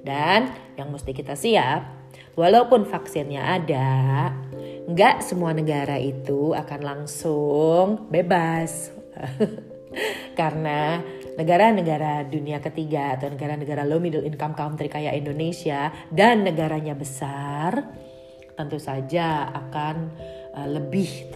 Dan 0.04 0.52
yang 0.76 0.92
mesti 0.92 1.16
kita 1.16 1.32
siap 1.32 1.99
Walaupun 2.38 2.86
vaksinnya 2.86 3.42
ada, 3.42 3.90
nggak 4.86 5.22
semua 5.26 5.50
negara 5.50 5.98
itu 5.98 6.54
akan 6.54 6.80
langsung 6.80 8.06
bebas. 8.06 8.94
Karena 10.38 11.02
negara-negara 11.34 12.26
dunia 12.30 12.62
ketiga 12.62 13.18
atau 13.18 13.32
negara-negara 13.34 13.82
low 13.82 13.98
middle 13.98 14.22
income 14.22 14.54
country 14.54 14.86
kayak 14.86 15.18
Indonesia 15.18 15.90
dan 16.14 16.46
negaranya 16.46 16.94
besar, 16.94 17.82
tentu 18.54 18.78
saja 18.78 19.50
akan 19.50 19.96
uh, 20.54 20.68
lebih 20.70 21.34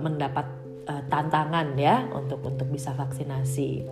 mendapat 0.00 0.46
uh, 0.88 1.02
tantangan 1.12 1.76
ya 1.76 2.08
untuk 2.16 2.40
untuk 2.48 2.68
bisa 2.72 2.96
vaksinasi. 2.96 3.84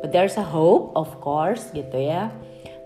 But 0.00 0.16
there's 0.16 0.40
a 0.40 0.44
hope 0.44 0.96
of 0.96 1.12
course 1.20 1.68
gitu 1.76 1.96
ya 2.00 2.32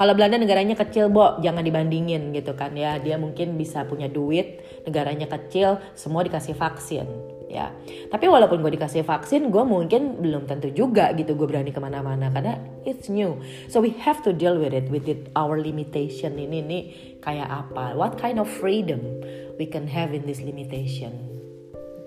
kalau 0.00 0.16
Belanda 0.16 0.40
negaranya 0.40 0.80
kecil, 0.80 1.12
Bo, 1.12 1.36
jangan 1.44 1.60
dibandingin 1.60 2.32
gitu 2.32 2.56
kan 2.56 2.72
ya. 2.72 2.96
Dia 2.96 3.20
mungkin 3.20 3.60
bisa 3.60 3.84
punya 3.84 4.08
duit, 4.08 4.64
negaranya 4.88 5.28
kecil, 5.28 5.76
semua 5.92 6.24
dikasih 6.24 6.56
vaksin 6.56 7.04
ya. 7.52 7.68
Tapi 8.08 8.24
walaupun 8.24 8.64
gue 8.64 8.80
dikasih 8.80 9.04
vaksin, 9.04 9.52
gue 9.52 9.60
mungkin 9.60 10.24
belum 10.24 10.48
tentu 10.48 10.72
juga 10.72 11.12
gitu 11.12 11.36
gue 11.36 11.44
berani 11.44 11.68
ke 11.68 11.84
mana-mana 11.84 12.32
karena 12.32 12.56
it's 12.88 13.12
new. 13.12 13.36
So 13.68 13.84
we 13.84 13.92
have 14.00 14.24
to 14.24 14.32
deal 14.32 14.56
with 14.56 14.72
it, 14.72 14.88
with 14.88 15.04
it 15.04 15.28
our 15.36 15.60
limitation 15.60 16.40
ini 16.40 16.64
nih 16.64 16.82
kayak 17.20 17.52
apa? 17.52 17.92
What 17.92 18.16
kind 18.16 18.40
of 18.40 18.48
freedom 18.48 19.04
we 19.60 19.68
can 19.68 19.84
have 19.84 20.16
in 20.16 20.24
this 20.24 20.40
limitation? 20.40 21.12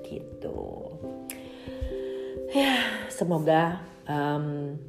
Gitu. 0.02 0.58
Ya, 2.58 3.06
semoga 3.14 3.86
um, 4.10 4.82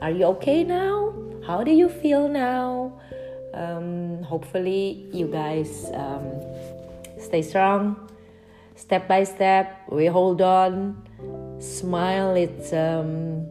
Are 0.00 0.10
you 0.10 0.24
okay 0.40 0.64
now? 0.64 1.12
How 1.46 1.62
do 1.62 1.70
you 1.70 1.88
feel 1.88 2.28
now? 2.28 2.96
Um, 3.52 4.22
hopefully, 4.22 5.08
you 5.12 5.26
guys 5.26 5.90
um, 5.92 6.40
stay 7.20 7.42
strong. 7.42 8.08
Step 8.76 9.06
by 9.06 9.24
step, 9.24 9.76
we 9.92 10.06
hold 10.06 10.40
on. 10.40 11.04
Smile. 11.60 12.32
It's 12.32 12.72
um, 12.72 13.44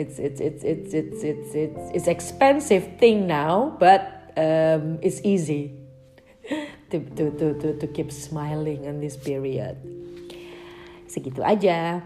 it's 0.00 0.16
it's 0.16 0.40
it's 0.40 0.64
it's 0.64 0.94
it's 0.94 1.20
it's 1.20 1.54
it's, 1.54 1.84
it's 1.92 2.08
expensive 2.08 2.96
thing 2.96 3.26
now, 3.26 3.76
but 3.78 4.32
um, 4.40 4.96
it's 5.02 5.20
easy 5.20 5.76
to, 6.90 6.96
to 6.96 7.30
to 7.36 7.46
to 7.60 7.68
to 7.76 7.86
keep 7.92 8.08
smiling 8.08 8.88
in 8.88 9.04
this 9.04 9.20
period. 9.20 9.76
Segitu 11.04 11.44
aja. 11.44 12.00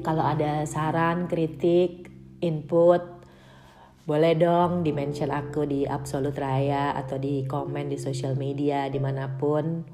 Kalau 0.00 0.24
ada 0.24 0.64
saran, 0.64 1.28
kritik, 1.28 1.99
input 2.40 3.20
boleh 4.10 4.34
dong 4.34 4.82
di 4.82 4.90
mention 4.90 5.30
aku 5.30 5.70
di 5.70 5.86
Absolute 5.86 6.34
Raya 6.34 6.98
atau 6.98 7.14
di 7.14 7.46
komen 7.46 7.92
di 7.92 7.94
social 7.94 8.34
media 8.34 8.90
di 8.90 8.98
mana 8.98 9.30
pun. 9.38 9.86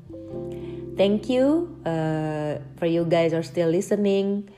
Thank 0.96 1.28
you 1.28 1.76
uh, 1.85 2.56
for 2.80 2.88
you 2.88 3.04
guys 3.04 3.37
are 3.37 3.44
still 3.44 3.68
listening. 3.68 4.48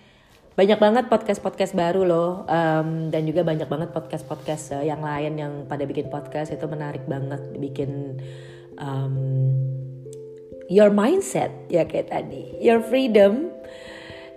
Banyak 0.55 0.79
banget 0.79 1.05
podcast-podcast 1.11 1.75
baru 1.75 2.07
loh 2.07 2.31
um, 2.47 3.11
dan 3.11 3.27
juga 3.27 3.43
banyak 3.43 3.67
banget 3.67 3.91
podcast-podcast 3.91 4.79
uh, 4.79 4.85
yang 4.87 5.03
lain 5.03 5.35
yang 5.35 5.53
pada 5.67 5.83
bikin 5.83 6.07
podcast 6.07 6.55
itu 6.55 6.67
menarik 6.71 7.03
banget 7.11 7.43
bikin 7.59 8.23
um, 8.79 9.55
your 10.71 10.95
mindset 10.95 11.51
ya 11.67 11.83
kayak 11.83 12.15
tadi. 12.15 12.63
Your 12.63 12.79
freedom 12.79 13.51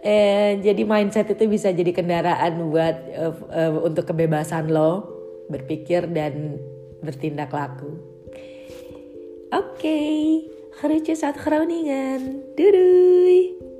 eh, 0.01 0.59
jadi 0.61 0.81
mindset 0.85 1.33
itu 1.33 1.45
bisa 1.47 1.69
jadi 1.71 1.93
kendaraan 1.93 2.69
buat 2.69 2.97
uh, 3.15 3.33
uh, 3.49 3.71
untuk 3.85 4.09
kebebasan 4.09 4.69
lo 4.69 5.07
berpikir 5.47 6.09
dan 6.09 6.57
bertindak 7.01 7.53
laku 7.53 7.97
oke 9.53 9.77
okay. 9.77 10.51
Groningen. 10.81 12.41
Doei 12.57 12.71
doei! 12.71 13.70